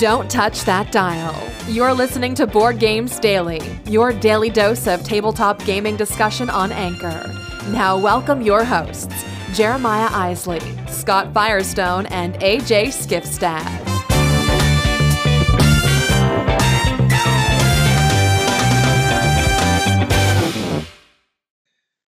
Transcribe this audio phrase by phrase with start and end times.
[0.00, 1.36] Don't touch that dial.
[1.68, 7.30] You're listening to Board Games Daily, your daily dose of tabletop gaming discussion on Anchor.
[7.68, 9.14] Now, welcome your hosts,
[9.52, 13.60] Jeremiah Isley, Scott Firestone, and AJ Skifstad.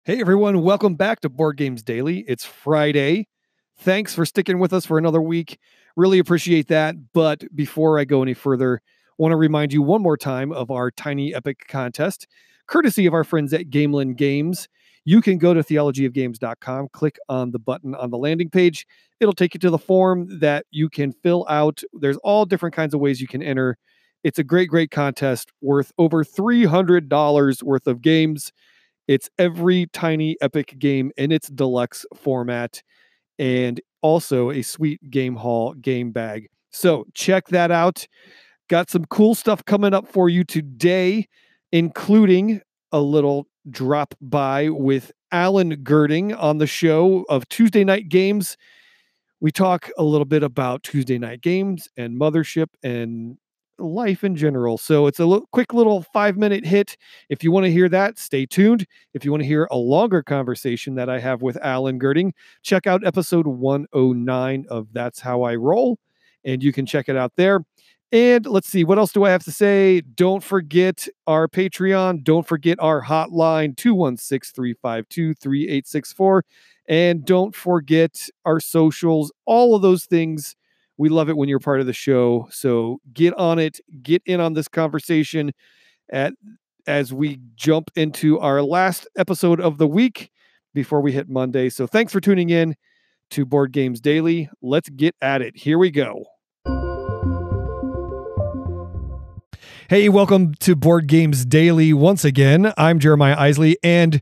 [0.05, 2.21] Hey everyone, welcome back to Board Games Daily.
[2.21, 3.29] It's Friday.
[3.77, 5.59] Thanks for sticking with us for another week.
[5.97, 6.97] Really appreciate that.
[7.13, 10.71] But before I go any further, I want to remind you one more time of
[10.71, 12.27] our Tiny Epic contest,
[12.67, 14.69] courtesy of our friends at Gamelyn Games.
[15.05, 18.87] You can go to theologyofgames.com, click on the button on the landing page.
[19.21, 21.83] It'll take you to the form that you can fill out.
[21.93, 23.77] There's all different kinds of ways you can enter.
[24.25, 28.53] It's a great, great contest worth over $300 worth of games.
[29.09, 32.83] It's every tiny epic game in its deluxe format
[33.39, 36.49] and also a sweet game haul game bag.
[36.71, 38.07] So check that out.
[38.69, 41.29] Got some cool stuff coming up for you today,
[41.73, 42.61] including
[42.93, 48.57] a little drop by with Alan Gerding on the show of Tuesday Knight Games.
[49.41, 53.39] We talk a little bit about Tuesday Knight Games and Mothership and
[53.79, 54.79] life in general.
[54.79, 56.97] So it's a quick little five minute hit.
[57.29, 58.87] If you want to hear that, stay tuned.
[59.15, 62.87] If you want to hear a longer conversation that I have with Alan Gerding, check
[62.87, 65.99] out episode 109 of That's How I Roll,
[66.45, 67.65] and you can check it out there.
[68.13, 70.03] And let's see, what else do I have to say?
[70.03, 72.23] Don't forget our Patreon.
[72.23, 76.45] Don't forget our hotline, 216 352 3864.
[76.89, 80.57] And don't forget our socials, all of those things.
[80.99, 82.49] We love it when you're part of the show.
[82.51, 85.53] So get on it, get in on this conversation
[86.13, 86.35] at
[86.87, 90.31] as we jump into our last episode of the week
[90.75, 91.71] before we hit Monday.
[91.71, 92.75] So thanks for tuning in
[93.31, 94.51] to Board Games Daily.
[94.61, 95.57] Let's get at it.
[95.57, 96.25] Here we go.
[99.89, 102.73] Hey, welcome to Board Games Daily once again.
[102.77, 104.21] I'm Jeremiah Isley, and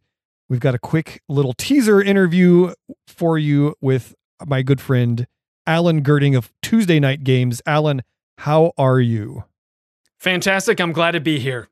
[0.49, 2.75] we've got a quick little teaser interview
[3.07, 4.15] for you with
[4.47, 5.27] my good friend
[5.67, 7.61] Alan Gerding of Tuesday Knight Games.
[7.67, 8.03] Alan,
[8.39, 9.43] how are you?
[10.21, 10.81] Fantastic.
[10.81, 11.67] I'm glad to be here.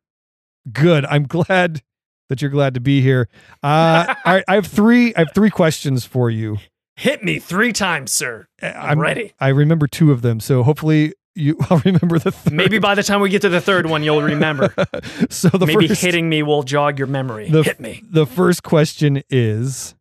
[0.72, 1.04] Good.
[1.04, 1.82] I'm glad
[2.28, 3.28] that you're glad to be here.
[3.62, 5.14] Uh, I, I have three.
[5.14, 6.58] I have three questions for you.
[6.96, 8.48] Hit me three times, sir.
[8.60, 9.34] I'm, I'm ready.
[9.38, 11.56] I remember two of them, so hopefully you.
[11.70, 12.52] I'll remember the third.
[12.52, 14.74] Maybe by the time we get to the third one, you'll remember.
[15.30, 17.48] so the Maybe first, hitting me will jog your memory.
[17.48, 18.02] the, Hit me.
[18.02, 19.94] The first question is,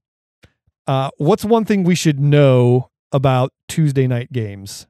[0.88, 4.88] uh, what's one thing we should know about Tuesday Knight games?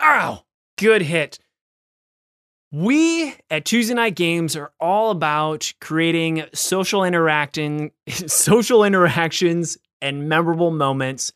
[0.00, 0.44] Ow!
[0.78, 1.38] Good hit.
[2.72, 10.70] We at Tuesday Knight Games are all about creating social interacting, social interactions and memorable
[10.70, 11.32] moments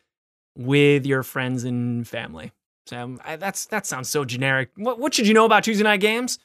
[0.57, 2.53] with your friends and family.
[2.87, 4.71] So um, I, that's that sounds so generic.
[4.77, 6.39] What, what should you know about Tuesday Knight Games?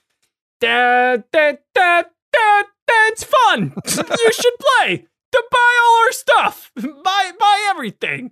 [0.60, 3.74] That that that that that's fun.
[3.86, 5.08] you should play.
[5.32, 6.72] To buy all our stuff.
[6.76, 8.32] buy buy everything.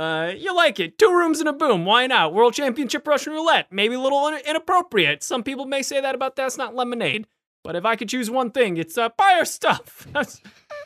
[0.00, 0.96] Uh, you like it.
[0.96, 1.84] Two rooms and a boom.
[1.84, 2.32] Why not?
[2.32, 3.66] World Championship Russian Roulette.
[3.70, 5.22] Maybe a little in- inappropriate.
[5.22, 7.26] Some people may say that about That's Not Lemonade.
[7.62, 10.06] But if I could choose one thing, it's uh, buy our stuff.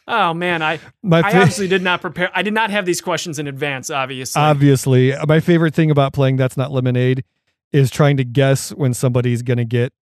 [0.06, 0.60] Oh, man.
[0.60, 2.30] I, My I obviously did not prepare.
[2.34, 4.38] I did not have these questions in advance, obviously.
[4.42, 7.24] Obviously, my favorite thing about playing That's Not Lemonade
[7.72, 9.94] is trying to guess when somebody's going to get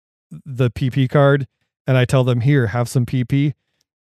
[0.44, 1.47] the PP card.
[1.87, 3.55] And I tell them, here, have some PP.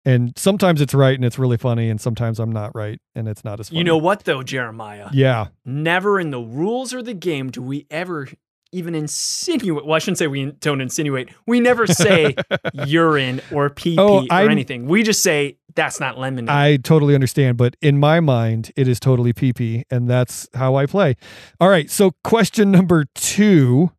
[0.05, 1.89] And sometimes it's right and it's really funny.
[1.89, 3.79] And sometimes I'm not right and it's not as funny.
[3.79, 5.09] you know what, though, Jeremiah?
[5.13, 5.47] Yeah.
[5.65, 8.27] Never in the rules or the game do we ever
[8.73, 9.85] even insinuate.
[9.85, 11.29] Well, I shouldn't say we don't insinuate.
[11.45, 12.35] We never say
[12.87, 14.87] urine or pee Oh, or I'm- anything.
[14.87, 16.49] We just say that's not lemonade.
[16.49, 17.57] I totally understand.
[17.57, 19.83] But in my mind, it is totally PP.
[19.91, 21.15] And that's how I play.
[21.59, 21.89] All right.
[21.91, 23.91] So, question number two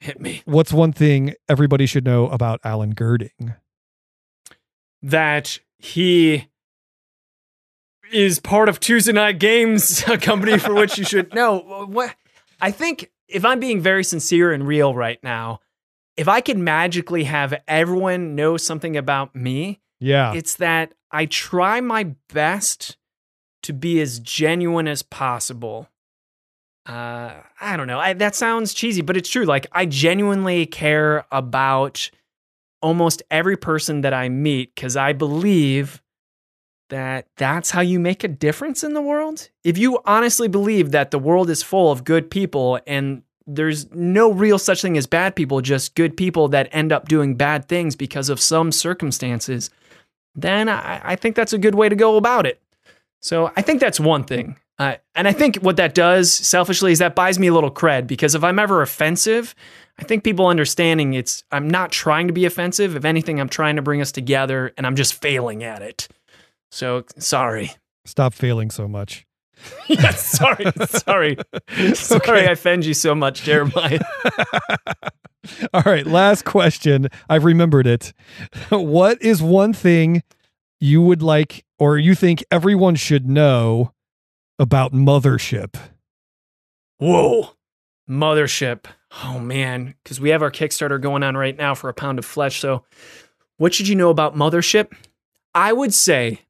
[0.00, 0.42] Hit me.
[0.46, 3.56] What's one thing everybody should know about Alan Gerding?
[5.02, 6.48] That he
[8.12, 11.86] is part of Tuesday Knight Games, a company for which you should know.
[11.88, 12.14] What
[12.60, 15.60] I think, if I'm being very sincere and real right now,
[16.16, 20.34] if I could magically have everyone know something about me, Yeah.
[20.34, 22.96] it's that I try my best
[23.62, 25.88] to be as genuine as possible.
[26.86, 28.00] Uh, I don't know.
[28.00, 29.44] I, that sounds cheesy, but it's true.
[29.44, 32.10] Like I genuinely care about
[32.82, 36.02] almost every person that I meet because I believe
[36.90, 39.48] that that's how you make a difference in the world.
[39.64, 44.32] If you honestly believe that the world is full of good people and there's no
[44.32, 47.96] real such thing as bad people, just good people that end up doing bad things
[47.96, 49.70] because of some circumstances,
[50.34, 52.60] then I, I think that's a good way to go about it.
[53.20, 54.56] So I think that's one thing.
[54.80, 58.06] Uh, and I think what that does selfishly is that buys me a little cred
[58.06, 59.54] because if I'm ever offensive,
[59.98, 62.96] I think people understanding it's I'm not trying to be offensive.
[62.96, 66.08] If anything, I'm trying to bring us together and I'm just failing at it.
[66.70, 67.72] So sorry.
[68.06, 69.26] Stop failing so much.
[69.88, 71.36] yes, sorry, sorry,
[71.94, 72.32] sorry.
[72.32, 72.48] Okay.
[72.48, 74.00] I offend you so much, Jeremiah.
[75.74, 77.08] All right, last question.
[77.28, 78.14] I've remembered it.
[78.70, 80.22] What is one thing
[80.80, 83.92] you would like, or you think everyone should know
[84.60, 85.74] about Mothership?
[86.98, 87.54] Whoa,
[88.08, 88.84] Mothership.
[89.24, 92.24] Oh man, because we have our Kickstarter going on right now for a pound of
[92.24, 92.60] flesh.
[92.60, 92.84] So,
[93.56, 94.92] what should you know about Mothership?
[95.54, 96.42] I would say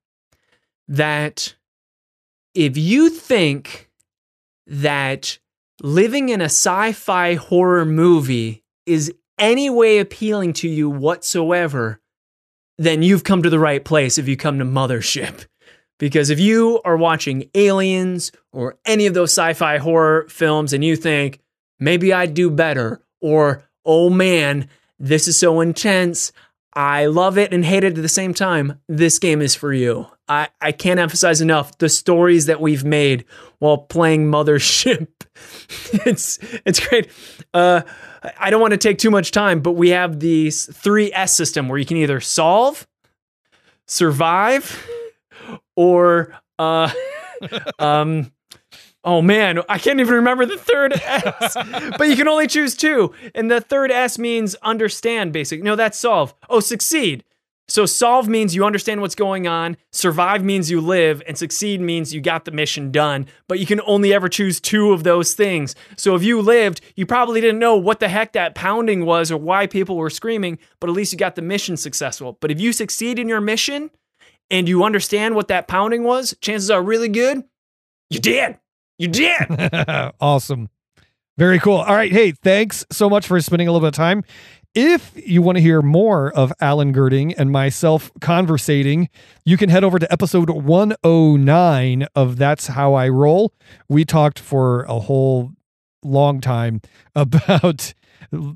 [0.88, 1.54] that
[2.54, 3.88] if you think
[4.66, 5.38] that
[5.80, 12.00] living in a sci fi horror movie is any way appealing to you whatsoever,
[12.76, 15.46] then you've come to the right place if you come to Mothership.
[16.00, 20.82] Because if you are watching Aliens or any of those sci fi horror films and
[20.82, 21.40] you think,
[21.78, 24.66] maybe I'd do better, or oh man,
[24.98, 26.32] this is so intense,
[26.72, 30.06] I love it and hate it at the same time, this game is for you.
[30.26, 33.26] I, I can't emphasize enough the stories that we've made
[33.58, 35.08] while playing Mothership.
[36.06, 37.10] it's it's great.
[37.52, 37.82] Uh,
[38.38, 41.68] I don't want to take too much time, but we have the three S system
[41.68, 42.86] where you can either solve,
[43.86, 44.88] survive,
[45.76, 46.92] or uh,
[47.78, 48.32] um,
[49.04, 51.54] oh man, I can't even remember the third S.
[51.98, 55.32] but you can only choose two, and the third S means understand.
[55.32, 56.34] Basically, no, that's solve.
[56.48, 57.24] Oh, succeed.
[57.70, 62.12] So solve means you understand what's going on, survive means you live, and succeed means
[62.12, 63.26] you got the mission done.
[63.46, 65.76] But you can only ever choose two of those things.
[65.96, 69.36] So if you lived, you probably didn't know what the heck that pounding was or
[69.36, 72.36] why people were screaming, but at least you got the mission successful.
[72.40, 73.92] But if you succeed in your mission
[74.50, 77.44] and you understand what that pounding was, chances are really good
[78.10, 78.58] you did.
[78.98, 79.46] You did.
[80.20, 80.68] awesome.
[81.38, 81.76] Very cool.
[81.76, 82.12] All right.
[82.12, 84.24] Hey, thanks so much for spending a little bit of time
[84.74, 89.08] if you want to hear more of Alan Gerding and myself conversating,
[89.44, 93.52] you can head over to episode 109 of That's How I Roll.
[93.88, 95.50] We talked for a whole
[96.04, 96.82] long time
[97.16, 97.94] about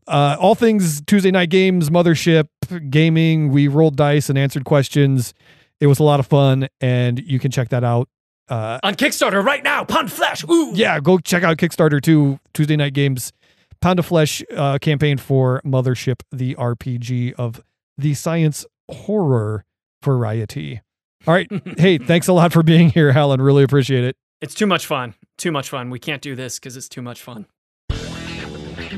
[0.06, 2.46] uh, all things Tuesday Knight games, mothership,
[2.90, 3.48] gaming.
[3.48, 5.34] We rolled dice and answered questions.
[5.80, 8.08] It was a lot of fun, and you can check that out
[8.48, 9.84] uh, on Kickstarter right now.
[9.84, 10.44] Pound Flesh.
[10.44, 10.72] Ooh.
[10.74, 12.38] Yeah, go check out Kickstarter too.
[12.52, 13.32] Tuesday Knight games
[13.80, 17.62] Pound of Flesh uh, campaign for Mothership, the RPG of
[17.98, 19.64] the science horror
[20.02, 20.80] variety.
[21.26, 21.48] All right.
[21.78, 23.42] hey, thanks a lot for being here, Helen.
[23.42, 24.16] Really appreciate it.
[24.40, 25.14] It's too much fun.
[25.36, 25.90] Too much fun.
[25.90, 27.44] We can't do this because it's too much fun.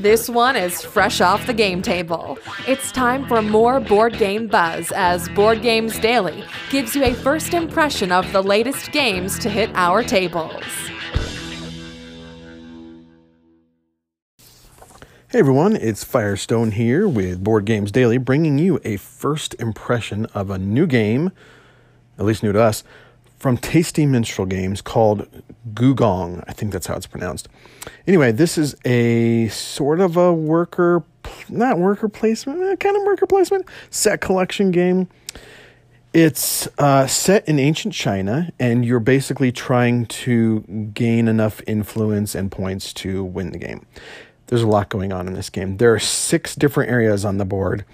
[0.01, 2.37] This one is fresh off the game table.
[2.67, 7.55] It's time for more board game buzz as Board Games Daily gives you a first
[7.55, 10.63] impression of the latest games to hit our tables.
[15.29, 20.51] Hey everyone, it's Firestone here with Board Games Daily, bringing you a first impression of
[20.51, 21.31] a new game,
[22.19, 22.83] at least new to us,
[23.37, 25.27] from Tasty Minstrel Games called
[25.73, 26.43] Gugong.
[26.47, 27.47] I think that's how it's pronounced.
[28.07, 31.03] Anyway, this is a sort of a worker,
[31.49, 35.07] not worker placement, eh, kind of worker placement, set collection game.
[36.13, 40.61] It's uh, set in ancient China, and you're basically trying to
[40.93, 43.85] gain enough influence and points to win the game
[44.47, 45.77] there's a lot going on in this game.
[45.77, 47.85] There are six different areas on the board,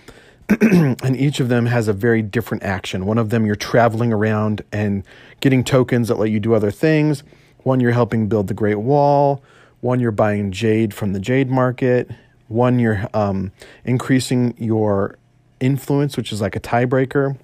[0.62, 3.06] and each of them has a very different action.
[3.06, 5.04] One of them you're traveling around and
[5.40, 7.24] getting tokens that let you do other things.
[7.64, 9.42] One you're helping build the Great Wall.
[9.82, 12.10] One you're buying jade from the jade market.
[12.48, 13.52] One you're um,
[13.86, 15.18] increasing your
[15.60, 17.38] influence, which is like a tiebreaker.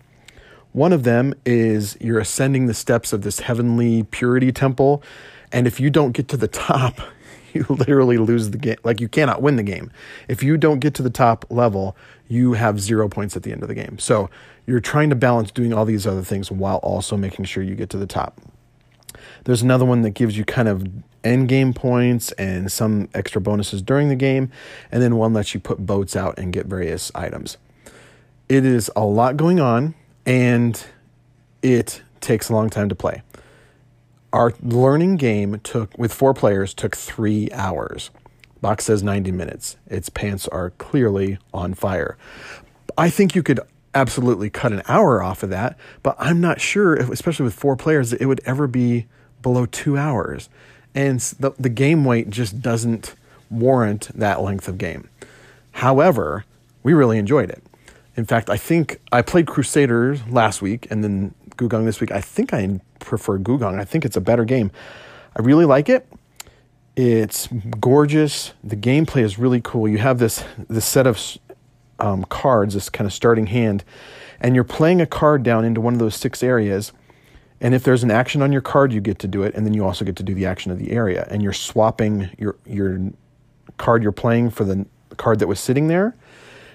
[0.72, 5.02] One of them is you're ascending the steps of this heavenly purity temple.
[5.52, 7.02] And if you don't get to the top,
[7.54, 8.78] you literally lose the game.
[8.84, 9.92] Like you cannot win the game.
[10.28, 11.96] If you don't get to the top level,
[12.30, 14.00] you have zero points at the end of the game.
[14.00, 14.30] So
[14.66, 17.90] you're trying to balance doing all these other things while also making sure you get
[17.90, 18.40] to the top.
[19.44, 20.88] There's another one that gives you kind of
[21.24, 24.52] end game points and some extra bonuses during the game,
[24.92, 27.58] and then one lets you put boats out and get various items.
[28.48, 29.96] It is a lot going on,
[30.26, 30.82] and
[31.62, 33.24] it takes a long time to play.
[34.32, 38.12] Our learning game took, with four players, took three hours.
[38.62, 39.78] Box says 90 minutes.
[39.88, 42.18] Its pants are clearly on fire.
[42.98, 43.60] I think you could
[43.94, 47.76] absolutely cut an hour off of that, but I'm not sure, if, especially with four
[47.76, 49.08] players, that it would ever be
[49.42, 50.50] below two hours.
[50.94, 53.16] And the, the game weight just doesn't
[53.50, 55.10] warrant that length of game.
[55.72, 56.46] However,
[56.84, 57.64] we really enjoyed it.
[58.16, 62.12] In fact, I think I played Crusaders last week and then Gugong this week.
[62.12, 63.80] I think I prefer Gugong.
[63.80, 64.72] I think it's a better game.
[65.38, 66.06] I really like it.
[67.02, 67.48] It's
[67.80, 68.52] gorgeous.
[68.62, 69.88] The gameplay is really cool.
[69.88, 71.38] You have this this set of
[71.98, 73.86] um, cards, this kind of starting hand,
[74.42, 76.92] and you're playing a card down into one of those six areas.
[77.62, 79.74] And if there's an action on your card, you get to do it, and then
[79.74, 81.26] you also get to do the action of the area.
[81.32, 83.00] And you're swapping your your
[83.78, 86.18] card you're playing for the card that was sitting there,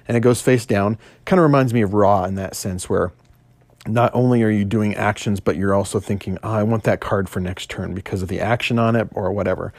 [0.08, 0.96] and it goes face down.
[1.26, 3.12] Kind of reminds me of Raw in that sense, where
[3.86, 7.28] not only are you doing actions, but you're also thinking, oh, I want that card
[7.28, 9.74] for next turn because of the action on it or whatever.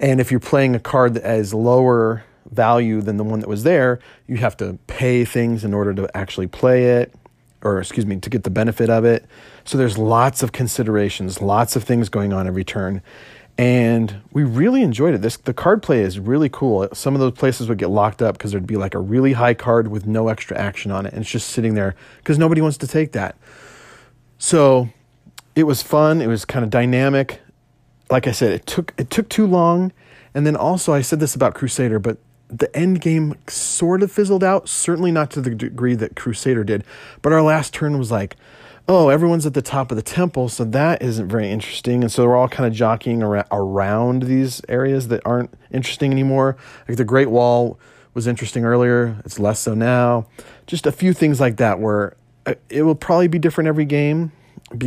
[0.00, 3.62] And if you're playing a card that has lower value than the one that was
[3.62, 7.14] there, you have to pay things in order to actually play it,
[7.62, 9.24] or excuse me, to get the benefit of it.
[9.64, 13.02] So there's lots of considerations, lots of things going on every turn.
[13.56, 15.22] And we really enjoyed it.
[15.22, 16.88] This the card play is really cool.
[16.92, 19.54] Some of those places would get locked up because there'd be like a really high
[19.54, 22.78] card with no extra action on it, and it's just sitting there because nobody wants
[22.78, 23.36] to take that.
[24.38, 24.88] So
[25.54, 26.20] it was fun.
[26.20, 27.40] It was kind of dynamic
[28.14, 29.92] like I said, it took it took too long,
[30.34, 32.16] and then also I said this about Crusader, but
[32.46, 34.68] the end game sort of fizzled out.
[34.68, 36.84] Certainly not to the degree that Crusader did,
[37.22, 38.36] but our last turn was like,
[38.86, 42.24] oh, everyone's at the top of the temple, so that isn't very interesting, and so
[42.24, 46.56] we're all kind of jockeying around, around these areas that aren't interesting anymore.
[46.86, 47.80] Like the Great Wall
[48.14, 50.28] was interesting earlier; it's less so now.
[50.68, 52.14] Just a few things like that where
[52.46, 54.30] uh, it will probably be different every game,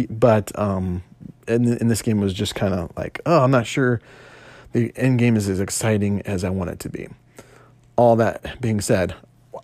[0.10, 1.04] but um,
[1.48, 4.02] in, in this game was just kind of like, oh, I'm not sure
[4.74, 7.08] the end game is as exciting as I want it to be.
[7.96, 9.16] All that being said,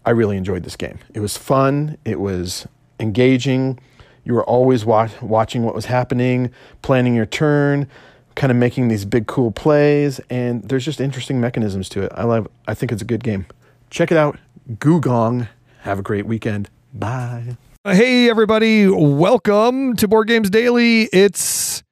[0.06, 1.00] I really enjoyed this game.
[1.13, 1.98] It was fun.
[2.04, 2.68] It was
[3.00, 3.80] engaging.
[4.24, 7.88] You were always watch, watching what was happening, planning your turn,
[8.36, 12.12] kind of making these big cool plays, and there's just interesting mechanisms to it.
[12.16, 12.48] I love.
[12.68, 13.46] I think it's a good game.
[13.90, 14.40] Check it out.
[14.80, 15.50] Gugong.
[15.82, 16.70] Have a great weekend.
[16.94, 17.58] Bye.
[17.86, 18.88] Hey, everybody.
[18.88, 21.10] Welcome to Board Games Daily.
[21.12, 21.84] It's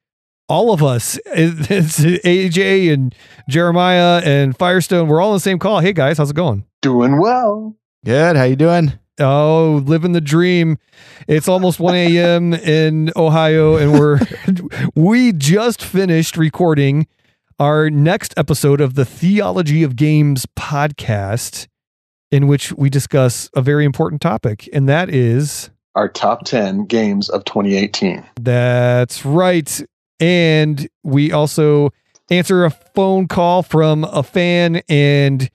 [0.48, 1.18] all of us.
[1.26, 3.14] It's AJ and
[3.46, 5.06] Jeremiah and Firestone.
[5.06, 5.80] We're all on the same call.
[5.80, 6.16] Hey, guys.
[6.16, 6.64] How's it going?
[6.80, 7.76] Doing well.
[8.06, 8.36] Good.
[8.36, 8.98] How you doing?
[9.20, 10.78] Oh, living the dream.
[11.28, 12.54] It's almost 1 a.m.
[12.54, 14.18] in Ohio, and we're
[14.94, 17.06] we just finished recording
[17.58, 21.66] our next episode of the Theology of Games podcast,
[22.30, 27.28] in which we discuss a very important topic, and that is our top 10 games
[27.28, 28.24] of 2018.
[28.40, 29.80] That's right.
[30.20, 31.90] And we also
[32.30, 35.50] answer a phone call from a fan, and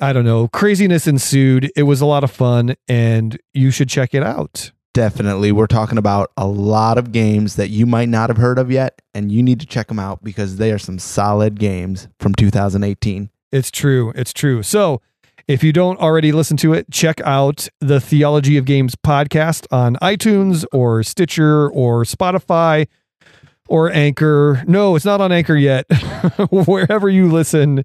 [0.00, 1.70] I don't know, craziness ensued.
[1.76, 4.72] It was a lot of fun, and you should check it out.
[4.92, 5.50] Definitely.
[5.50, 9.02] We're talking about a lot of games that you might not have heard of yet,
[9.12, 13.30] and you need to check them out because they are some solid games from 2018.
[13.50, 14.12] It's true.
[14.14, 14.62] It's true.
[14.62, 15.00] So,
[15.46, 19.96] if you don't already listen to it, check out the Theology of Games podcast on
[19.96, 22.86] iTunes or Stitcher or Spotify
[23.68, 24.62] or Anchor.
[24.66, 25.86] No, it's not on Anchor yet.
[26.50, 27.84] Wherever you listen,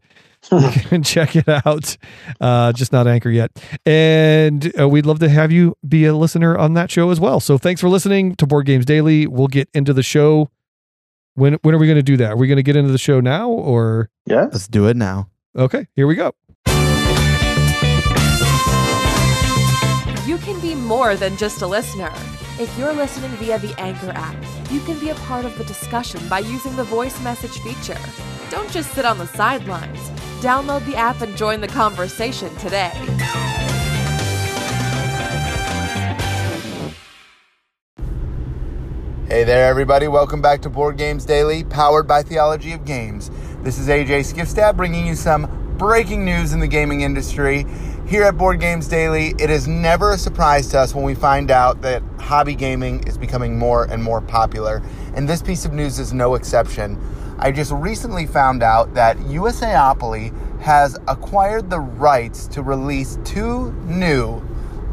[0.52, 1.98] you can check it out.
[2.40, 3.52] Uh, just not Anchor yet.
[3.86, 7.40] And uh, we'd love to have you be a listener on that show as well.
[7.40, 9.28] So thanks for listening to Board Games Daily.
[9.28, 10.50] We'll get into the show.
[11.36, 12.32] When when are we going to do that?
[12.32, 14.10] Are we going to get into the show now or?
[14.26, 14.44] Yeah.
[14.52, 15.30] Let's do it now.
[15.56, 16.34] Okay, here we go.
[20.90, 22.12] More than just a listener.
[22.58, 24.36] If you're listening via the Anchor app,
[24.72, 28.00] you can be a part of the discussion by using the voice message feature.
[28.50, 30.00] Don't just sit on the sidelines.
[30.42, 32.90] Download the app and join the conversation today.
[39.28, 40.08] Hey there, everybody.
[40.08, 43.30] Welcome back to Board Games Daily, powered by Theology of Games.
[43.62, 47.68] This is AJ Skifstad bringing you some breaking news in the gaming industry.
[48.10, 51.52] Here at Board Games Daily, it is never a surprise to us when we find
[51.52, 54.82] out that hobby gaming is becoming more and more popular,
[55.14, 57.00] and this piece of news is no exception.
[57.38, 64.42] I just recently found out that USAopoly has acquired the rights to release two new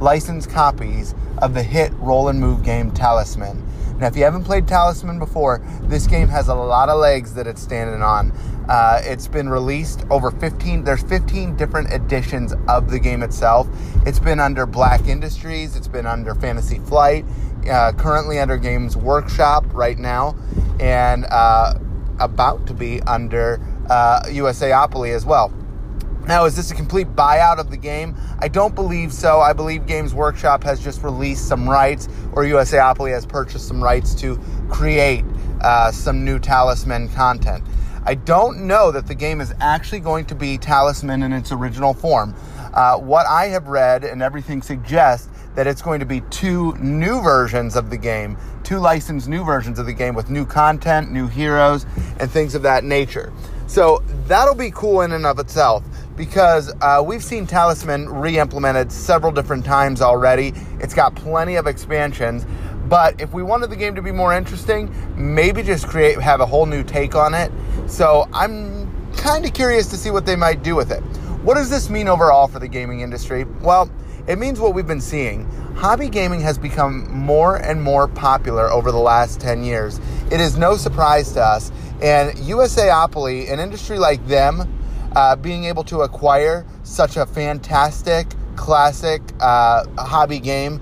[0.00, 3.64] licensed copies of the hit roll and move game Talisman.
[3.98, 7.46] Now, if you haven't played Talisman before, this game has a lot of legs that
[7.46, 8.30] it's standing on.
[8.68, 13.66] Uh, it's been released over 15, there's 15 different editions of the game itself.
[14.04, 17.24] It's been under Black Industries, it's been under Fantasy Flight,
[17.70, 20.36] uh, currently under Games Workshop right now,
[20.78, 21.78] and uh,
[22.20, 25.52] about to be under USAopoly uh, as well.
[26.26, 28.16] Now, is this a complete buyout of the game?
[28.40, 29.40] I don't believe so.
[29.40, 34.12] I believe Games Workshop has just released some rights, or USAopoly has purchased some rights
[34.16, 34.36] to
[34.68, 35.24] create
[35.60, 37.64] uh, some new Talisman content.
[38.04, 41.94] I don't know that the game is actually going to be Talisman in its original
[41.94, 42.34] form.
[42.74, 47.22] Uh, what I have read and everything suggests that it's going to be two new
[47.22, 51.28] versions of the game two licensed new versions of the game with new content, new
[51.28, 51.86] heroes,
[52.18, 53.32] and things of that nature.
[53.68, 55.84] So that'll be cool in and of itself
[56.16, 60.52] because uh, we've seen Talisman re implemented several different times already.
[60.80, 62.46] It's got plenty of expansions.
[62.88, 66.46] But if we wanted the game to be more interesting, maybe just create have a
[66.46, 67.50] whole new take on it.
[67.88, 71.00] So I'm kind of curious to see what they might do with it.
[71.42, 73.44] What does this mean overall for the gaming industry?
[73.60, 73.90] Well,
[74.26, 75.48] it means what we've been seeing.
[75.76, 80.00] Hobby gaming has become more and more popular over the last 10 years.
[80.30, 81.70] It is no surprise to us.
[82.02, 84.75] And USAopoly, an industry like them,
[85.16, 90.78] uh, being able to acquire such a fantastic, classic uh, hobby game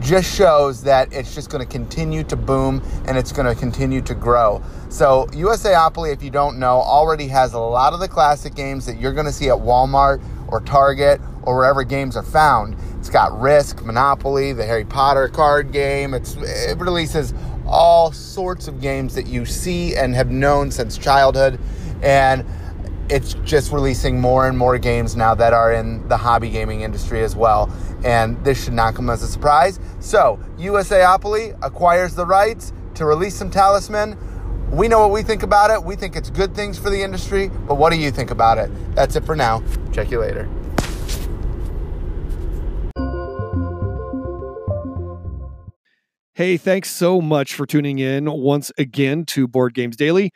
[0.00, 4.00] just shows that it's just going to continue to boom and it's going to continue
[4.00, 4.62] to grow.
[4.88, 8.98] So, USAopoly, if you don't know, already has a lot of the classic games that
[8.98, 12.76] you're going to see at Walmart or Target or wherever games are found.
[12.98, 16.14] It's got Risk, Monopoly, the Harry Potter card game.
[16.14, 17.34] It's, it releases
[17.66, 21.60] all sorts of games that you see and have known since childhood.
[22.02, 22.44] And
[23.08, 27.22] it's just releasing more and more games now that are in the hobby gaming industry
[27.22, 27.70] as well.
[28.04, 29.78] And this should not come as a surprise.
[30.00, 34.16] So, USAopoly acquires the rights to release some talisman.
[34.70, 35.82] We know what we think about it.
[35.82, 38.70] We think it's good things for the industry, but what do you think about it?
[38.94, 39.62] That's it for now.
[39.92, 40.48] Check you later.
[46.36, 50.32] Hey, thanks so much for tuning in once again to Board Games Daily.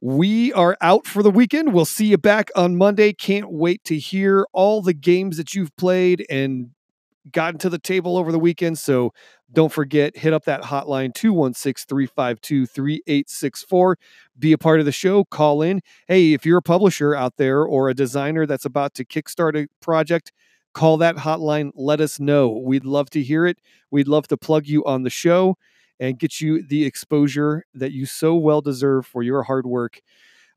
[0.00, 1.72] We are out for the weekend.
[1.72, 3.12] We'll see you back on Monday.
[3.12, 6.70] Can't wait to hear all the games that you've played and
[7.32, 8.78] gotten to the table over the weekend.
[8.78, 9.12] So
[9.52, 13.98] don't forget, hit up that hotline 216 352 3864.
[14.38, 15.24] Be a part of the show.
[15.24, 15.80] Call in.
[16.06, 19.68] Hey, if you're a publisher out there or a designer that's about to kickstart a
[19.80, 20.32] project,
[20.74, 21.70] call that hotline.
[21.74, 22.50] Let us know.
[22.50, 23.58] We'd love to hear it.
[23.90, 25.56] We'd love to plug you on the show
[26.00, 30.00] and get you the exposure that you so well deserve for your hard work.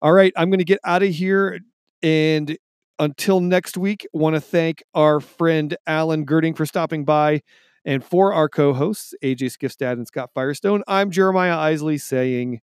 [0.02, 1.60] All right, I'm going to get out of here.
[2.02, 2.58] And
[3.00, 7.42] until next week, want to thank our friend Alan Gerding for stopping by.
[7.84, 12.62] And for our co hosts, AJ Skifstad and Scott Firestone, I'm Jeremiah Isley saying,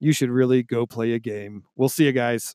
[0.00, 1.64] you should really go play a game.
[1.76, 2.54] We'll see you guys.